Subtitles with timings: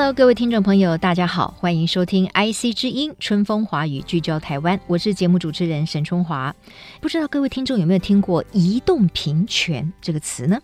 [0.00, 6.56] Hello，各位听众朋友，大家好，欢迎收听 IC 之音春风华语聚焦台湾，我是节目主持人沈春华。
[7.02, 10.58] 不知道各位听众有没有听过“移动平权”这个词呢？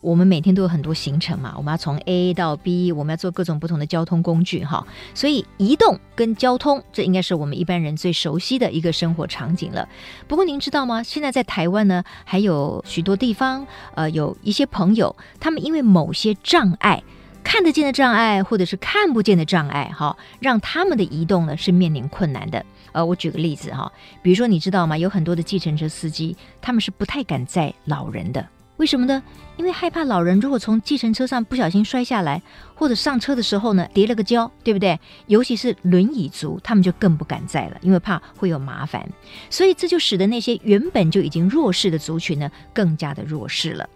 [0.00, 9.88] 我们每天都有很多行程嘛，我们要从 A 到 B，我们要做各种不同的交通工具哈，所以移动跟交通，这应该是我们一般人最熟悉的一个生活场景了。
[10.28, 11.02] 不过您知道吗？
[11.02, 17.02] 现在在台湾呢，还有许多地方，呃，有一些朋友，他们因为某些障碍。
[17.46, 22.66] 看得见的障碍，或者是看不见的障碍，哈，让他们的移动呢是面临困难的。
[22.90, 24.98] 呃，我举个例子哈，比如说你知道吗？
[24.98, 28.44] 有很多的计程车司机，他们是不太敢载老人的，
[28.78, 29.22] 为什么呢？
[29.56, 32.42] 因为害怕老人如果从计程车上不小心摔下来，
[32.74, 34.98] 或者上车的时候呢跌了个跤，对不对？
[35.28, 39.08] 尤其是轮椅族，他们就更不敢载了，因为怕会有麻烦。
[39.50, 43.88] 所以这就使得那些原本就已经弱势的族群呢，更加的弱势了。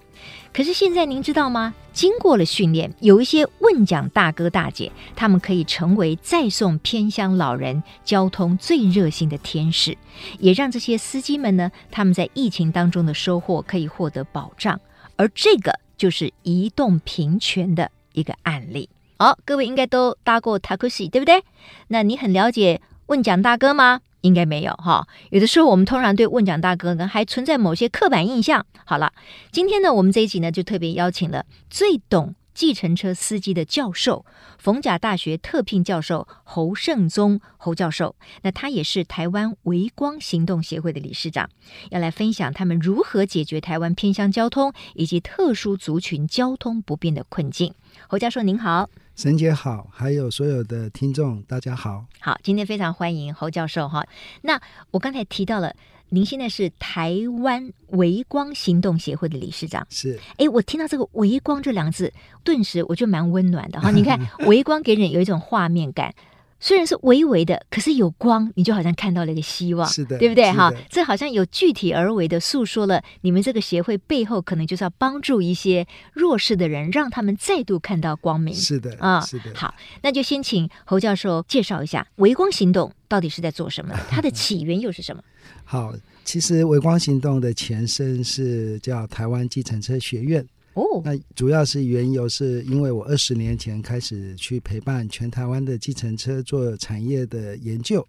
[0.53, 1.75] 可是现在您知道吗？
[1.93, 9.97] 经过了训练，有一些问讲大哥大姐，他们可以成为再送偏乡老人交通最热心的天使，
[10.39, 14.81] 也让这些司机们呢，他们在疫情当中的收获可以获得保障。
[15.17, 18.89] 而这个就是移动平权的一个案例。
[19.19, 21.45] 好，各位应该都搭过塔克西，对不对？
[21.89, 24.01] 那你很了解问讲大哥吗？
[24.23, 28.67] 应该没有哈，有的时候我们通常对问讲大哥呢还存在某些刻板印象。
[28.85, 29.13] 好了，
[29.51, 34.27] 今天呢，我们这一集呢就特别邀请了最懂计程车司机的教授，
[34.59, 38.17] 逢甲大学特聘教授侯胜宗侯教授。
[38.43, 41.49] 那他也是台湾微光行动协会的理事长，
[41.91, 47.75] 要来分享他们如何解决台湾偏乡交通以及特殊族群交通不便的困境。
[48.11, 48.91] 侯教授您好。
[49.15, 52.05] 沈姐好，还有所有的听众，大家好。
[52.19, 54.05] 好，今天非常欢迎侯教授哈。
[54.43, 54.61] 那
[54.91, 55.73] 我刚才提到了，
[56.09, 59.87] 您现在是台湾微光行动协会的理事长。
[59.91, 60.19] 是。
[60.39, 62.13] 哎，我听到这个“微光”这两个字，
[62.43, 63.93] 顿时我就蛮温暖的哈。
[63.93, 66.13] 你看， 微光给人有一种画面感。
[66.61, 70.53] 虽然是微微的，可是有光，你就好像看到了一个希望，是的，对不对？
[70.53, 78.55] 哈，这好像有具体而为的诉说了你们这个协会背后可能就是要帮助一些弱势的人，让他们再度看到光明。
[78.55, 79.53] 是的，啊，是的。
[79.55, 85.23] 好，那就先请侯教授介绍一下微光行动到底是在做什么， 它的起源又是什么？
[85.65, 85.95] 好，
[86.25, 90.47] 其实微光行动的前身是叫台湾计程车学院。
[90.75, 98.07] 哦，那主要是缘由是因为我二十年前开始去陪伴全台湾的计程车做产业的研究。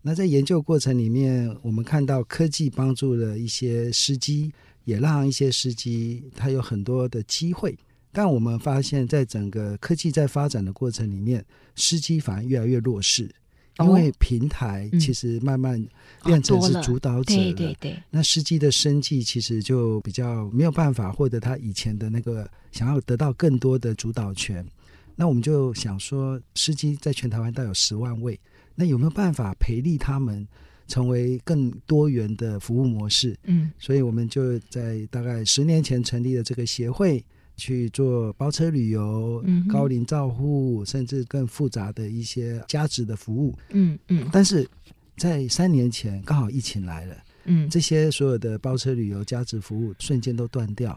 [0.00, 4.52] 那在研究过程里面，我们看到科技帮助了一些司机，
[4.84, 7.76] 也让一些司机他有很多的机会。
[8.12, 11.44] 但我们发现，在整个科技在发展的过程里面，
[11.74, 13.28] 司机反而越来越弱势。
[13.80, 15.82] 因为平台其实慢慢
[16.24, 18.02] 变成是主导者了，对对对。
[18.10, 24.66] 那司机的生计其实就比较没有办法获得他以前的那个想要得到更多的主导权。
[25.14, 28.38] 那我们就想说，司机在全台湾大概有十万位，
[28.74, 30.46] 那有没有办法培力他们
[30.86, 33.36] 成为更多元的服务模式？
[33.44, 37.24] 嗯，所以我们就在大概十年前成立了这个协会。
[37.58, 43.54] 去做包车旅游、高龄照护，甚至更复杂的一些加值的服务。
[43.70, 44.26] 嗯嗯。
[44.32, 44.66] 但是
[45.16, 50.96] 在三年前，刚好疫情来了，嗯，这些所有的包车旅游加值服务瞬间都断掉。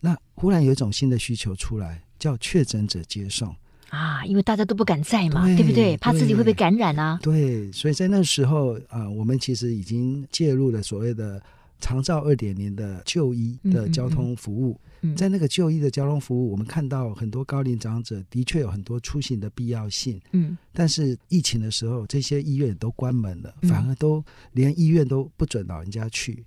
[0.00, 3.54] 那忽然有一种新的需求出来，叫确诊者接送
[3.90, 5.96] 啊，因为大家都不敢在嘛，对，对不对？
[5.98, 7.18] 怕自己会被感染啊。
[7.22, 11.40] 对，所以在那时候啊、呃，我们其实已经介入了所谓的
[11.80, 14.72] 长照二点零的就医的交通服务。
[14.72, 20.20] 嗯嗯嗯在那个就医的交通服务，我们看到很多高龄长者的确有很多出行的必要性。
[20.32, 26.44] 嗯，但是疫情的时候，这些医院都关门了，反而都连医院都不准老人家去。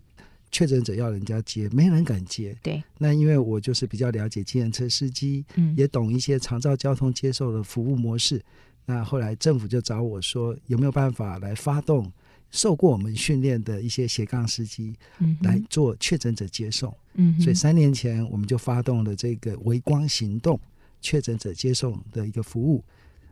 [0.51, 2.55] 确诊者要人家接，没人敢接。
[2.61, 8.39] 对，那因为我就是比较了解计程车司机，嗯，也懂一些长照交通接受的服务模式。
[8.85, 12.11] 那后来政府就找我说，有没有办法来发动
[12.53, 14.95] 受过我们训练的一些斜杠司机，
[15.41, 16.95] 来做确诊者接送。
[17.15, 20.57] 嗯，所以三年前我们就发动了这个微光行动
[21.01, 22.83] 确诊者接送的一个服务。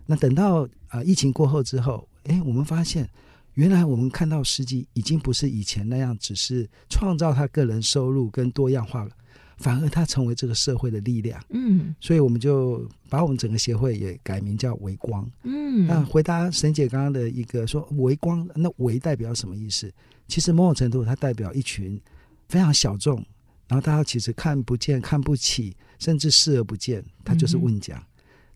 [0.07, 3.07] 那等到啊、呃、疫情过后之后，哎，我们发现
[3.53, 9.11] 原来我们看到司机已经不是以前那样，只是创造他个人收入跟多样化了，
[9.61, 11.41] 反而他成为这个社会的力量。
[11.49, 15.29] 嗯，所以我们就把我们整个协会也改名叫微光。
[15.43, 19.89] 嗯，那回答沈姐刚刚的一个说微光，那微代表什么意思？
[20.27, 21.97] 其实某种程度它代表一群
[22.49, 23.15] 非常小众，
[23.67, 27.97] 然后大家其实看不见、看不起，甚至视而不见，它就是问讲。
[27.99, 28.05] 嗯、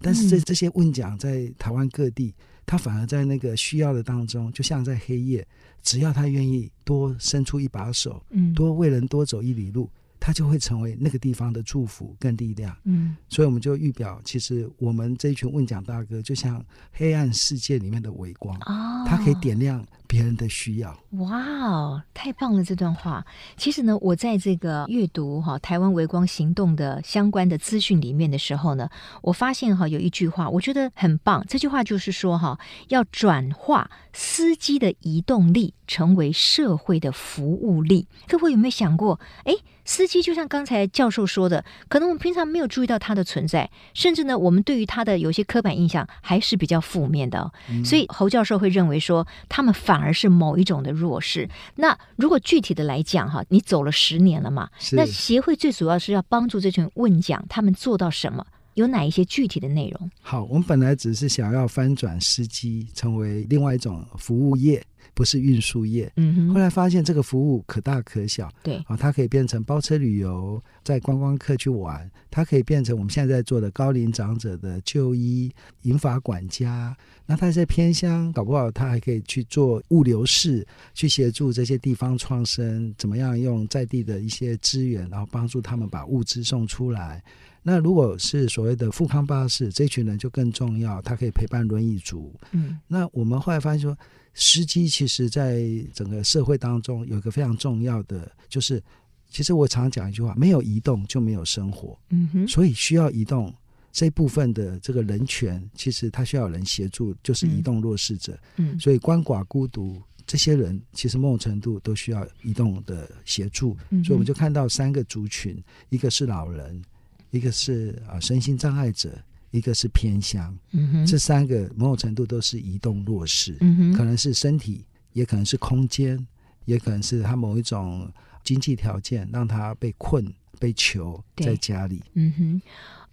[0.02, 2.34] 但是这这些问讲在台湾各地。
[2.68, 5.48] 他反而在那个需要的当中，就像在黑夜，
[5.84, 9.88] 只要他愿意多伸出一把手，嗯，多为人多走一里路。
[10.26, 20.98] 他就会成为那个地方的祝福跟力量，嗯，所以我们就预表，其实我们这一群问讲大哥，就像黑暗世界里面的微光，哦，它可以点亮别人的需要。
[21.12, 22.64] 哇哦，太棒了！
[22.64, 23.26] 这段话，
[23.58, 28.90] 其实呢，我在这个阅读哈台湾微光行动的相关的资讯里面的时候呢，
[29.22, 31.46] 我发现哈有一句话，我觉得很棒。
[31.48, 32.60] 这句话就是说哈，
[32.90, 38.08] 要转化司机的移动力，成为社会的服务力。
[38.28, 39.20] 各位有没有想过？
[39.44, 39.54] 哎。
[39.88, 47.52] 司机就像刚才教授说的，可能我们平常没有注意到他的存在，甚至呢，我们对于他的有些刻板印象还是比较负面的。
[47.84, 51.50] 所以侯教授会认为说，他们反而是某一种的弱势。
[51.76, 58.46] 那如果具体的来讲哈，你走了十年了嘛，那协会最主要是要帮助这群问讲他们做到什么？
[58.76, 60.12] 有哪一些具体的内容？
[60.22, 64.86] 好，我们本来只是想要翻转司机成为另外一种服务业。
[65.16, 75.50] 不是运输业，嗯哼，后来发现这个服务可大可小，对，啊，它可以变成包车旅游，在观光客去玩，它可以变成我们现在在做的高龄长者的就医、
[75.84, 76.96] 银发管家。
[77.26, 87.24] 那他在偏乡，搞不好它还可以去做物流室，去协助这些地方创生，怎么样用在地的一些资源，然后帮助他们把物资送出来。
[87.64, 92.32] 那如果是所谓的富康巴士，这群人就更重要，他可以陪伴轮椅族。
[92.52, 93.98] 嗯，那我们后来发现说。
[94.36, 98.84] 司机其实，在整个社会当中有一个非常重要的，就是
[99.30, 101.98] 其实我常讲一句话：没有移动就没有生活。
[102.10, 103.54] 嗯哼，所以需要移动
[103.94, 108.38] 这部分的这个人权，其实他需要有人协助，就是移动弱势者。
[108.58, 113.78] 嗯，所以鳏寡孤独这些人，其实某种程度都需要移动的协助。
[113.90, 115.58] 嗯，所以我们就看到三个族群：
[115.90, 116.84] 一个是老人，
[117.32, 119.18] 一个是啊身心障碍者。
[119.52, 126.26] 一个是偏乡，嗯哼，这三个某种程度都是移动弱势，嗯哼，可能是身体，也可能是空间，
[126.66, 128.12] 也可能是他某一种
[128.44, 130.26] 经济条件让他被困、
[130.60, 132.62] 被囚在家里，嗯哼。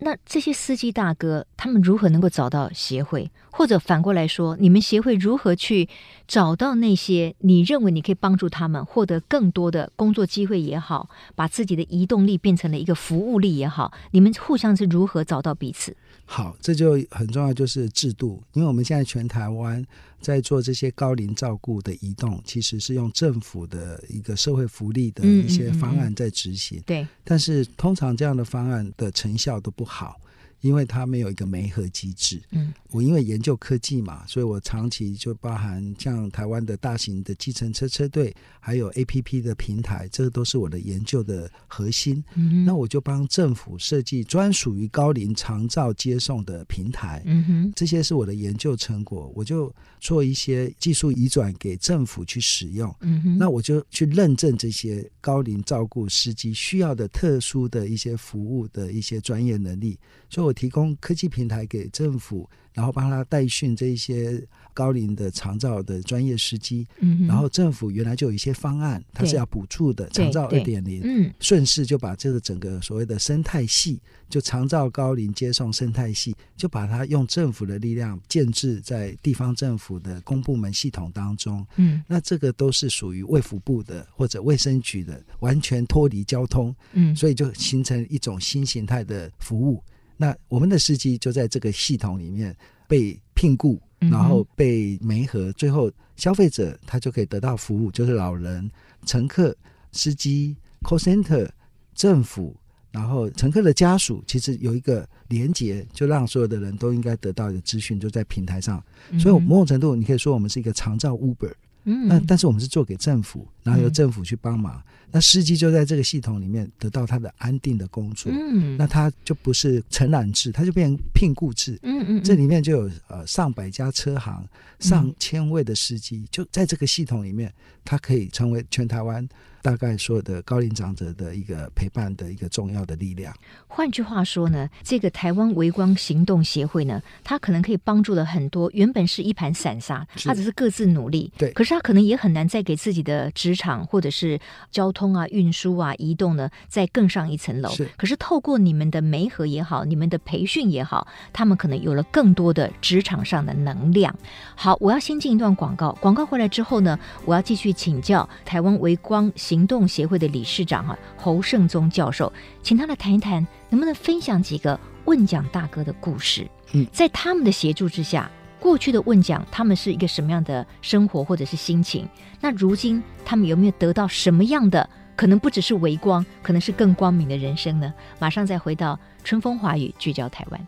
[0.04, 3.30] 那这些司机大哥，他们如何能够找到协会？
[3.52, 5.88] 或者反过来说，你们协会如何去
[6.26, 15.96] 找到那些你认为你可以帮助他们获得更多的工作机会也好，把自己的移动力变成了一个服务力也好，你们互相是如何找到彼此？
[16.24, 18.42] 好，这就很重要，就是制度。
[18.54, 19.84] 因为我们现在全台湾
[20.20, 26.78] 在做这些高龄照顾的移动，其实是用政府的一个社会福利的一些方案在执行。
[26.78, 30.18] 嗯嗯嗯、对，但是通常这样的方案的成效都不好。
[30.62, 42.22] 因为它没有一个媒合机制，嗯，我因为研究科技嘛，所以我长期就包含像台湾的大型的计程车车队，还有 APP 的平台，这个都是我的研究的核心。
[42.36, 52.94] 嗯，那我就帮政府设计专属于高龄长照接送的平台，嗯哼，这些是我的研究成果，我就做一些技术移转给政府去使用。
[53.00, 59.98] 嗯哼，那我就去认证这些高龄照顾司机需要的特殊的一些服务的一些专业能力，
[60.30, 60.51] 所以我。
[60.52, 64.42] 提供科技平台给政府，然后帮他代训这一些
[64.74, 66.86] 高龄的长照的专业司机。
[67.00, 71.00] 嗯，然后政府原来就有一些方案，它是要补助的长照二点零。
[71.04, 81.66] 嗯，顺势就把这个整个所谓的生态系，就长照高龄接送生态系，就把它用政府的力量建置在地方政府的公部门系统当中。
[81.76, 86.74] 嗯，那这个都是属于卫福部的或者卫生局的，完全脱离交通。
[86.92, 89.82] 嗯，所以就形成一种新形态的服务。
[90.22, 98.70] 那我们的司机就在这个系统里面被聘雇，然后被媒合，最后消费者他就可以得到服务，就是老人、
[99.04, 99.52] 乘客、
[99.90, 101.48] 司机、call center、
[101.92, 102.54] 政府，
[102.92, 108.80] 然后乘客的家属，其实有一个连接，就让所有的人都应该得到一个资讯就在平台上。
[109.18, 111.52] 所以某种程度，你可以说我们是一个长照 Uber。
[111.84, 114.76] 嗯，那但是我们是做给政府，然后由政府去帮忙。
[114.76, 118.30] 嗯、那司机就在这个系统里面得到他的安定的工作。
[118.32, 121.78] 嗯，那他就不是承揽制，他就变成聘雇制。
[121.82, 124.46] 嗯，嗯嗯，这里面就有呃上百家车行，
[124.78, 127.52] 上千位的司机，就在这个系统里面，
[127.84, 129.28] 他可以成为全台湾
[129.62, 133.32] 大概所有的高龄长者的一个陪伴的一个重要的力量。
[133.68, 144.38] 换句话说呢，这个台湾微光行动协会呢，它可能可以帮助了很多原本是一盘散沙，他只是各自努力，对，可是他可能也很难再给自己的职场或者是
[144.70, 147.70] 交通啊、运输啊、移动呢再更上一层楼。
[147.70, 154.14] 是，可是透过你们的媒合也好，你们的培训也好，他们可能有了更多的职场上的能量。
[154.54, 162.32] 好，我要先进一段广告，广告回来之后呢，我要继续请教台湾微光行动协会的理事长啊侯胜宗教授，
[162.62, 166.48] 请他来谈一谈，能不能分享几个问讲大哥的故事？
[166.72, 172.08] 嗯，在他们的协助之下，过去的问讲他们是一个什么样的生活或者是心情？
[172.40, 177.92] 那如今他们有没有得到什么样的可能不只是微光，可能是更光明的人生呢？
[178.18, 180.66] 马上再回到春风华语，聚焦台湾。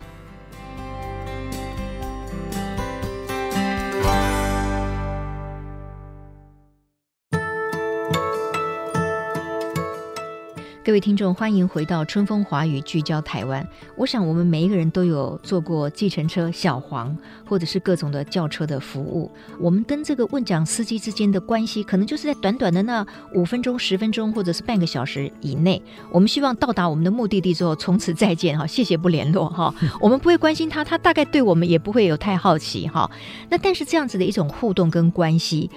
[10.85, 13.67] 各位听众，欢迎回到春风华语，聚焦台湾。
[13.97, 19.31] 我想，我们每一个人都有坐过计程车、小黄，或者是各种的轿车的服务。
[19.59, 25.81] 我们跟这个问讲司机之间的关系，可能就是在短短的那五分钟、十分钟，或者是半个小时以内。
[26.11, 29.73] 我们希望到达我们的目的地之后，从此再见哈，谢谢不联络哈。
[29.99, 33.09] 我们不会关心他，他大概对我们也不会有太好奇哈。
[33.49, 35.71] 那但是这样子的一种互动跟关系。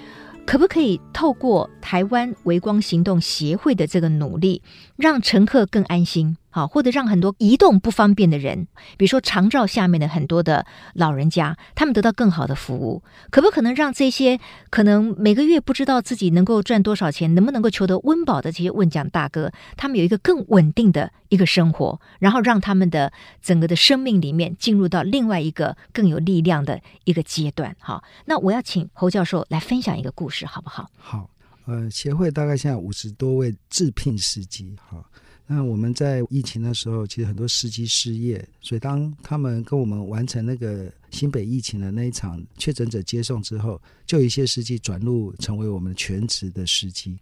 [0.49, 4.63] 可不可以透过台湾微光行动协会的这个努力，
[4.97, 6.39] 让乘客更安心？
[6.59, 13.03] 啊，或者让很多移动不方便的人，比如说长照下面的很多的老人家，他们得到更好的服务。
[13.31, 27.77] 可不可能让这些可能每个月不知道自己能够赚多少钱，能不能够求得温饱的这些问讲大哥，他们有一个更稳定的一个生活，然后让他们的整个的生命里面进入到另外一个更有力量的一个阶段。
[27.79, 30.89] 哈，那我要请侯教授来分享一个故事，好不好？
[30.97, 31.31] 好，
[31.69, 35.05] 呃，协会大概现在五十多位自聘司机，好。
[35.47, 47.19] 那我们在疫情的时候，其实很多司机失业，所以当他们跟我们完成那个新北疫情的那一场确诊者接送之后，就有一些司机转入成为我们全职的司机。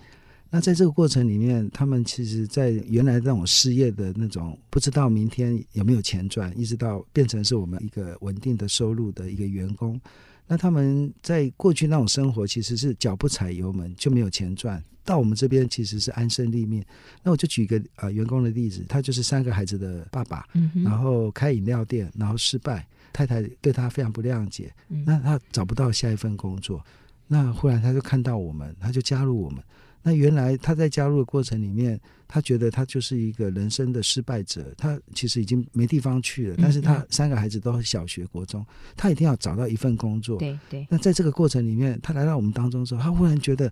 [0.48, 10.00] 那在这个过程里面，他们其实，在原来那种失业的那种不知道明天有没有钱赚，一直到变成是我们一个稳定的收入的一个员工。
[10.46, 14.82] 那他们在过去那种生活，其实是脚不踩油门就没有钱赚。
[15.04, 16.84] 到我们这边其实是安身立命。
[17.22, 26.84] 那我就举一个呃员工的例子，他就是三个孩子的爸爸，嗯、然后开饮料店，然后失败，太太对他非常不谅解，嗯、那他找不到下一份工作，
[27.28, 29.62] 那忽然他就看到我们，他就加入我们。
[30.06, 36.56] 那原来他在加入的过程里面，他觉得他就是一个人生的失败者，他其实已经没地方去了。
[36.62, 38.64] 但是他三个孩子都是小学、国中，
[38.96, 40.38] 他一定要找到一份工作。
[40.38, 40.86] 对对。
[40.88, 43.68] 那在这个过程里面，他来到我们当中之后，他忽然觉得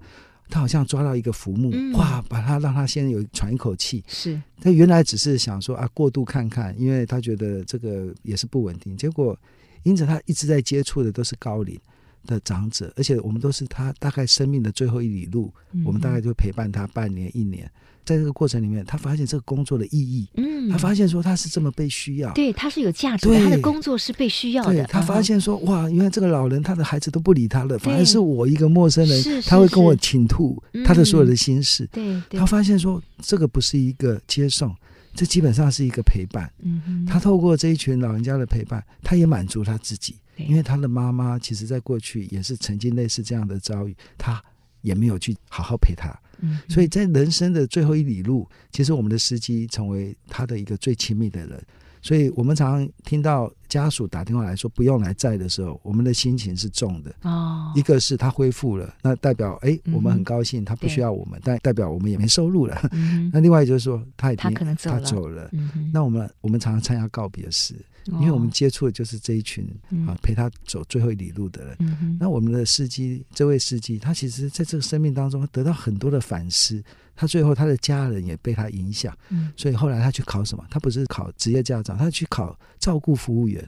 [0.48, 4.02] 他好像抓到一个浮木，哇，把他让他先有喘一口气。
[4.08, 4.42] 是。
[4.60, 8.96] 他原来只是想说啊，过度看看，因为他觉得这个也是不稳定。
[8.96, 9.38] 结果，
[9.84, 11.78] 因此他一直在接触的都是高龄
[12.26, 17.70] 的长者，而且我们都是他大概生命的最后一里路，嗯、我们大概就陪伴他半年一年，
[18.04, 24.72] 在这个过程里面，他发现这个工作的意义，嗯，他发现说他是这么被需要，对，他是有价值的，他的工作是被需要的。
[24.72, 31.86] 对，他发现说，哇，原来这个老人他的孩子都不理他了，反而是我一个陌生人，他会跟我倾吐他的所有的心事。
[31.92, 34.74] 对，他发现说，这个不是一个接送，
[35.14, 36.50] 这基本上是一个陪伴。
[36.62, 40.16] 嗯，他透过这一群老人家的陪伴，他也满足他自己。
[40.36, 44.42] 因为他的妈妈其实在过去也是曾经类似这样的遭遇，他
[44.82, 51.64] 也没有去好好陪他，嗯，所以在人生的最后一里路，其实我们的司机成为他的一个最亲密的人。
[52.02, 57.10] 所以我们常常听到家属打电话来说不用来载的时候，我们的心情是重的。
[57.22, 62.78] 哦，一个是他恢复了，那代表哎，我们很高兴，他不需要我们，但代表我们也没收入了。
[63.32, 65.50] 那另外就是说，他已经他可能走了，他走了。
[65.94, 67.74] 那我们我们常常参加告别式，
[68.06, 69.66] 因为我们接触的就是这一群
[70.06, 72.16] 啊陪他走最后一里路的人。
[72.20, 76.82] 那我们的司机，这位司机，他其实在这个生命当中得到很多的反思。
[77.16, 80.66] 他最后，他的家人也被他影响，嗯，所以后来他去考什么？
[80.68, 83.64] 他不是考职业驾照，他去考照顾服务员，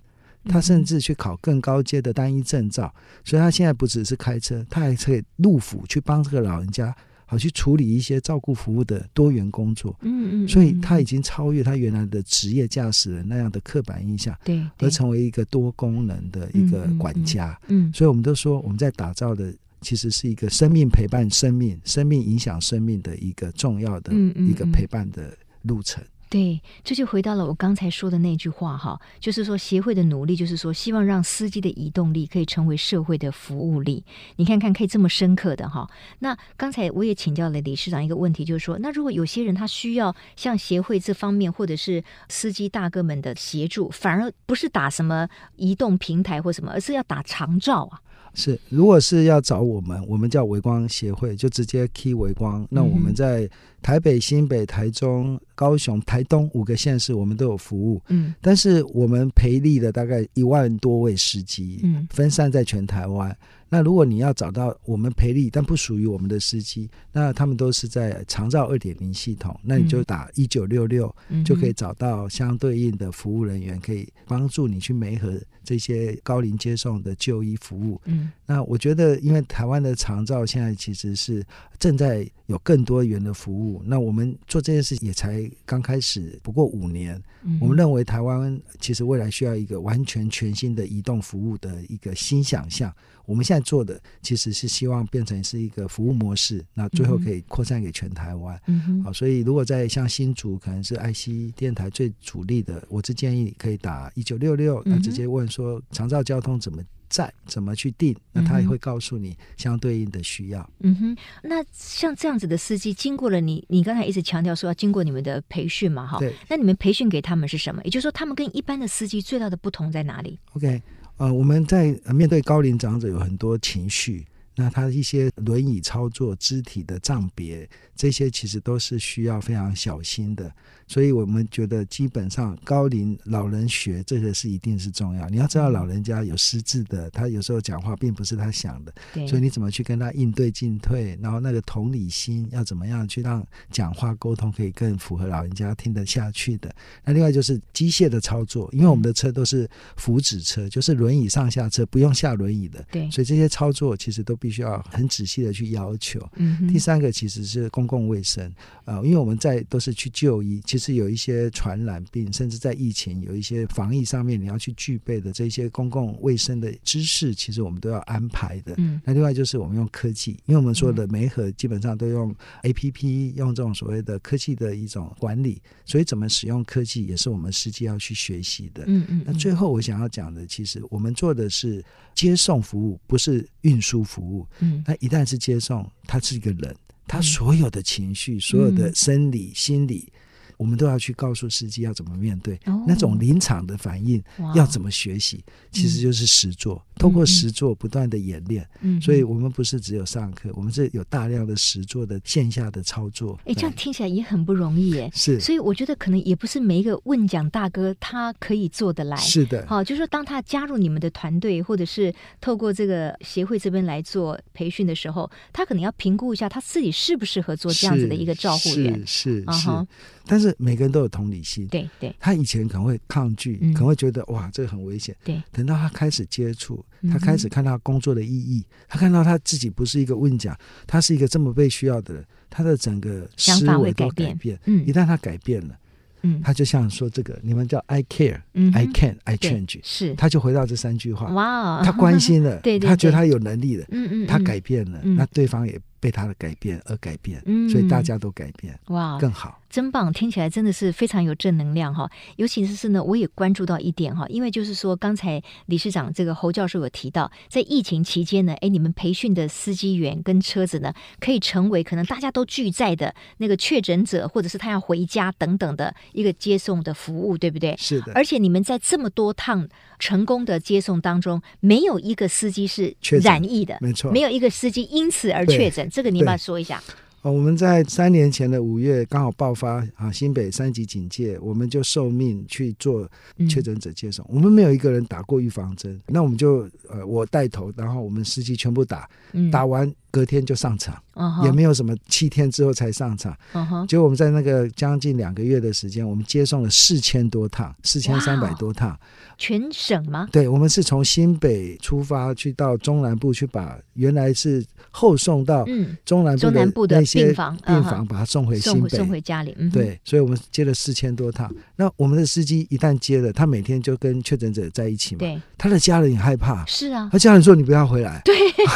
[0.46, 2.92] 他甚至去考更高阶的单一证照。
[3.24, 6.92] 所以他现在不只是开车，他还可以入府去帮这个老人家，
[7.26, 9.94] 好去处理一些照顾服务的多元工作。
[10.00, 17.60] 嗯嗯，所以他已经超越他原来的职业驾驶人那样的刻板印象，对，而成为一个多功能的一个管家。
[17.68, 19.52] 嗯，所以我们都说我们在打造的。
[19.82, 26.02] 其实是一个生命陪伴生命、生命影响生命的一个重要的一个陪伴的路程。
[26.28, 34.04] 对，这就回到了我刚才说的那句话哈，就是说协会的努力，就是说希望让司机的移动力可以成为社会的服务力。
[34.34, 35.88] 你看看，可以这么深刻的哈。
[36.18, 48.00] 那刚才我也请教了理事长一个问题，就是说，那如果有些人他需要像协会这方面，或者是司机大哥们的协助，反而不是打什么移动平台或什么，而是要打长照啊。
[48.36, 52.64] 是，如果是要找我们，我们叫微光协会，就直接 key 微光。
[52.70, 53.48] 那我们在
[53.82, 58.00] 台北、新北、台中、高雄、台东五个县市，我们都有服务。
[58.08, 63.36] 嗯，但是我们培力的大概一万多位司机，嗯，分散在全台湾。
[63.68, 78.00] 那如果你要找到我们培力但不属于我们的司机，那他们都是在长照二点零系统，那你就打一九六六，就可以找到相对应的服务人员，可以帮助你去媒合这些高龄接送的就医服务。
[78.04, 81.44] 嗯，那我觉得，因为台湾的长照现在其实是
[81.78, 87.20] 正在有更多元的服务，那我们做这件事也才刚开始，不过五年。
[87.60, 92.92] 我们认为台湾其实未来需要一个完全全新的移动服务的一个新想象。
[93.26, 98.58] 我们现在做的其实是希望变成是一个服务模式，那最后可以扩散给全台湾。
[98.66, 99.02] 嗯哼。
[99.02, 110.70] 好，所以如果在像新竹，可能是爱惜电台最主力的，我是建议可以打一九六六，那直接问说长照交通怎么在，怎么去定，那他也会告诉你相对应的需要。
[110.80, 111.16] 嗯哼。
[111.42, 116.06] 那像这样子的司机，经过了你，你刚才一直强调说要经过你们的培训嘛？
[116.06, 116.18] 哈。
[116.18, 116.34] 对。
[116.48, 117.82] 那你们培训给他们是什么？
[117.84, 120.82] 也就是说，他们跟一般的司机最大的不同在哪里？OK。
[121.18, 124.26] 呃，我们在面对高龄长者有很多情绪，
[124.56, 130.50] 那他一些轮椅操作、肢体的障别，这些其实都是需要非常小心的。
[130.88, 135.28] 所以我们觉得，基本上高龄老人学这个是一定是重要。
[135.28, 146.72] 你要知道，老人家有失智的，他有时候讲话并不是他想的，对所以你怎么去跟他应对进退，然后那个同理心要怎么样去让讲话沟通可以更符合老人家听得下去的。
[147.04, 156.20] 那另外就是机械的操作，因为我们的车都是扶祉车，就是轮椅上下车不用下轮椅的，对，所以这些操作其实都必须要很仔细的去要求。
[156.36, 158.48] 嗯，第三个其实是公共卫生
[158.84, 160.62] 啊，呃，因为我们在都是去就医。
[160.64, 168.74] 其实有一些传染病，甚至在疫情有一些防疫上面，你要去具备的这些公共卫生的知识，其实我们都要安排的。
[168.76, 178.84] 嗯，那另外就是我们用科技，因为我们说的媒合基本上都用 APP，用这种所谓的科技的一种管理，所以怎么使用科技也是我们实际要去学习的。
[178.86, 179.22] 嗯嗯。
[179.26, 184.46] 那最后我想要讲的，其实我们做的是接送服务，不是运输服务。
[184.60, 186.74] 嗯，那一旦是接送，他是一个人，
[187.06, 190.12] 他所有的情绪、所有的生理、心理。
[190.56, 194.22] 我们都要去告诉司机要怎么面对、哦、那种临场的反应，
[194.54, 196.82] 要怎么学习，其实就是实作。
[196.98, 203.38] 通过实作不断的演练，嗯，所以我们不是只有上课，我们是有大量的实作的线下的操作。
[203.44, 205.10] 哎，这样听起来也很不容易耶。
[205.14, 209.16] 是，所以我觉得可能也不是每一个问讲大哥他可以做得来。
[209.18, 219.06] 是的，好，就是说当他加入你们的团队，或者是透过这个协会这边来做培训的时候，他可能要评估一下他自己适不适合做这样子的一个照护员。
[219.06, 219.86] 是是是。
[220.28, 221.66] 但是每个人都有同理心。
[221.68, 222.14] 对对。
[222.20, 225.16] 他以前可能会抗拒，可能会觉得哇，这个很危险。
[225.24, 225.42] 对。
[225.52, 226.84] 等到他开始接触。
[227.12, 234.58] 他开始看到工作的意义，他看到他自己不是一个问讲，他是一个这么被需要的人，他的整个思维都改变。
[234.64, 235.78] 嗯，一旦他改变了，
[236.22, 241.28] 嗯，他就像说这个，你们叫 I care，嗯，I can, I change，是，他就回到这三句话。
[241.28, 249.60] 哇，他关心了， 对，他觉得他有能力了，嗯嗯，他改变了，那对方也被他的改变而改变，所以大家都改变，哇，更好。
[249.68, 252.08] 真棒，听起来真的是非常有正能量哈。
[252.36, 267.76] 尤其是呢，我也关注到一点哈，因为就是说，刚才理事长这个侯教授有提到，在疫情期间呢，哎，你们培训的司机员跟车子呢，可以成为可能大家都拒载的那个确诊者，或者是他要回家等等的一个接送的服务，对不对？
[267.76, 268.12] 是的。
[268.14, 276.82] 而且你们在这么多趟成功的接送当中，没有一个司机是染疫的，没错，没有一个司机因此而确诊，这个你要说一下。
[277.22, 283.10] 我们在三年前的五月刚好爆发啊，新北三级警戒，我们就受命去做
[283.48, 284.24] 确诊者接送。
[284.26, 293.36] 嗯、我们没有一个人打过预防针，那我们就呃我带头，然后我们司机全部打，嗯、打完隔天就上场，嗯、也没有什么七天之后才上场。
[293.52, 298.98] 嗯、结果我们在那个将近两个月的时间，我们接送了四千多趟，四千三百多趟。
[299.36, 300.26] 全省吗？
[300.32, 305.66] 对，我们是从新北出发去到中南部去，把原来是后送到
[306.06, 306.34] 中南
[306.70, 309.54] 部的那些病房，病房把它送回新北，送回家里。
[309.58, 311.54] 嗯、对，所以我们接了四千多趟。
[311.76, 316.64] 那我们的司机一旦接了，他每天就跟确诊者在一起嘛，对，他的家人也害怕。
[316.64, 318.34] 是啊，他家人说：“你不要回来。”对，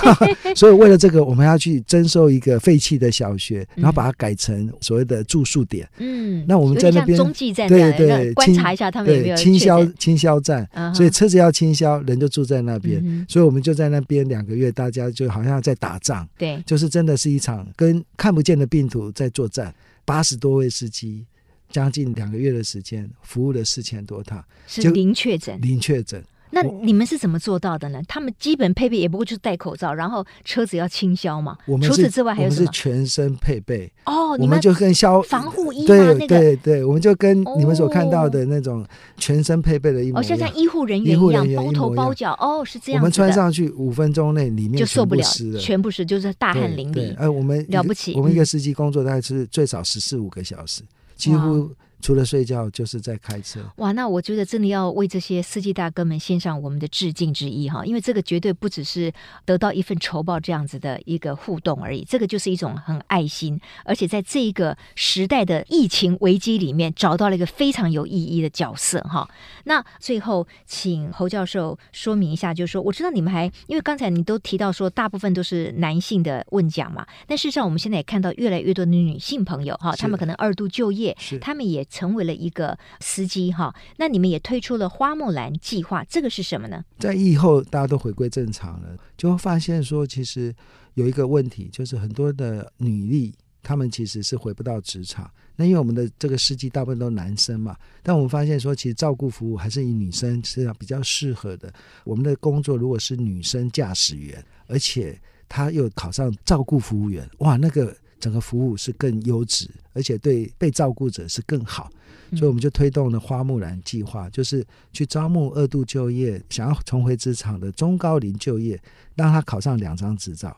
[0.54, 5.88] 所以为了这个，我我们要去征收一个废弃的小学，然后把它改成所谓的住宿点。
[5.96, 19.74] 嗯，那我们在那边中继站，对对，观察一下他们有没有清消清消站，嗯、所以车子要清消，人就住在那边，嗯、所以我们就在那边两个月，大家就好像在打仗，对，就是真的是一场跟看不见的病毒在作战。
[20.04, 21.24] 八十多位司机，
[21.70, 26.22] 将近两个月的时间，服务了四千多趟，是零确诊，零确诊。
[26.50, 28.00] 那你们是怎么做到的呢？
[28.08, 31.56] 他们基本配备也不过就是戴口罩，然后车子要清消嘛。
[31.66, 32.62] 我们除此之外还有什么？
[32.62, 38.84] 我们是全身配备哦，我们就跟消防护衣、啊、对、那个、对对，我们就跟你们所看到的那种
[39.16, 40.18] 全身配备的一模一样。
[40.20, 42.36] 哦，像像医护人员一样，一包头包脚。
[42.40, 43.00] 哦，是这样。
[43.00, 47.16] 我们穿上去五分钟内里面就受不了，了全部是就是大汗淋漓。
[47.16, 48.14] 哎，我们了不起。
[48.14, 51.70] 我们一个司机工作大概是最少十四五个小时，嗯、几乎。
[52.00, 53.60] 除了睡觉就是在开车。
[53.76, 59.12] 哇，那我觉得真的要为这些司机大哥们献上我们的致敬之意哈，因为这个绝对不只是
[59.44, 69.28] 得到一份酬报这样子的一个互动而已，这个就是一种很爱心，而且在这一个时代的疫情危机里面找到了一个非常有意义的角色哈。
[69.64, 81.86] 那最后请侯教授说明一下，就是说我知道你们还因为刚才你都提到说大部分都是男性的问讲嘛，但事实上我们现在也看到越来越多的女性朋友哈，他们可能二度就业，他们也。
[81.90, 86.82] 成为了一个司机哈，那你们也推出了花木兰计划，这个是什么呢？
[86.98, 90.54] 在疫后大家都回归正常了，就会发现说，其实
[90.94, 95.30] 有一个问题，就是很多的女力，她们其实是回不到职场。
[95.56, 101.70] 那因为我们的这个司机大部分都男生嘛，但我们发现说，其实照顾服务还是以女生是比较适合的。
[102.04, 107.94] 我们的工作如果是女生驾驶员，而且她又考上照顾服务员，哇，那个。
[108.20, 111.90] 整个服务是更优质，而且对被照顾者是更好，
[112.36, 118.80] 所以我们就推动了花木兰计划，就是去招募二度就业、想要重回职场的中高龄就业，
[119.16, 120.56] 让他考上两张执照：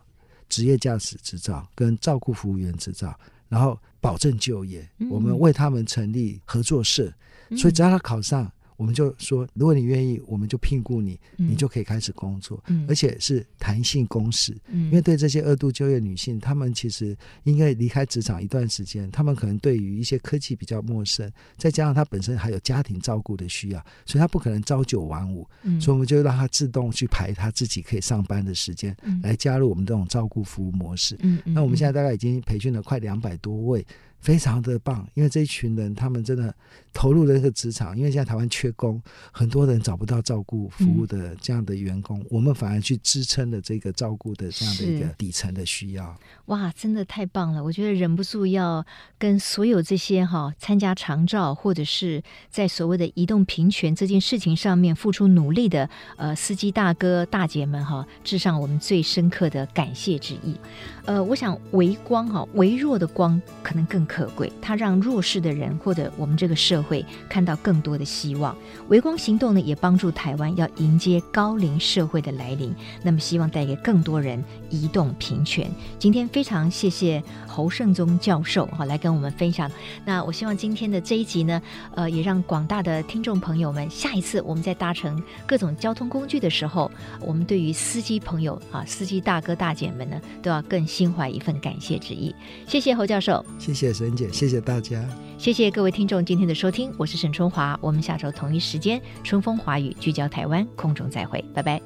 [0.48, 4.86] 职业驾驶执照跟照顾服务员执照，然后保证就业。
[5.10, 7.10] 我们为他们成立合作社，
[7.56, 8.52] 所以只要他考上。
[8.76, 14.56] 我们就说，如果你愿意，我们就聘雇你，你就可以开始工作，嗯、而且是弹性工时。
[14.68, 25.48] 嗯、因为对这些二度就业女性，她们其实应该离开职场一段时间，她们可能对于一些科技比较陌生，再加上她本身还有家庭照顾的需要，所以她不可能朝九晚五。
[25.62, 31.16] 嗯、所以我们就让她自动去排她自己可以上班的时间，嗯、来加入我们这种照顾服务模式。
[31.44, 33.86] 那我们现在大概已经培训了快两百多位。
[34.22, 36.54] 非常的棒，因为这一群人他们真的
[36.92, 39.00] 投入了那个职场，因为现在台湾缺工，
[39.30, 46.16] 很多人找不到照顾服务的这样的员工，嗯、我们反而去支撑了这个照顾的这样的一个底层的需要。
[46.46, 47.62] 哇，真的太棒了！
[47.62, 48.84] 我觉得忍不住要
[49.18, 60.56] 跟所有这些哈参加长照或者是在所谓的移动平权这件事情上面付出努力的呃司机大哥大姐们哈，致上我们最深刻的感谢之意。
[61.04, 68.56] 呃，我想微光哈，微弱的光可能更可贵，它让弱势的人或者我们这个社会看到更多的希望。
[68.88, 75.70] 微光行动呢，也帮助台湾要迎接高龄社会的来临，那么希望带给更多人移动平权。
[75.98, 79.68] 今天非常谢谢侯胜宗教授哈来跟我们分享。
[80.04, 81.60] 那我希望今天的这一集呢，
[81.94, 86.90] 呃，也让广大的听众朋友们，下一次我们在搭乘各种交通工具的时候，
[87.20, 90.82] 我们对于司机朋友啊，司机大哥大姐们呢，都要更。
[90.92, 92.34] 心怀一份感谢之意，
[92.66, 95.02] 谢谢侯教授，谢谢沈姐，谢谢大家，
[95.38, 101.80] 谢谢各位听众今天的收听，我是沈春华，我们下周同一时间春风华语聚焦台湾空中再会，拜拜。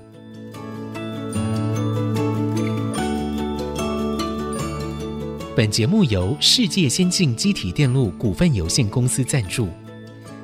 [5.57, 9.69] 本节目由世界先进机体电路股份有限公司赞助，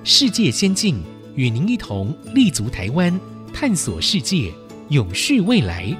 [0.04, 1.00] 世界先进
[1.36, 3.20] 与您一同立足台湾，
[3.52, 4.52] 探索世界，
[4.88, 5.94] 永续未来。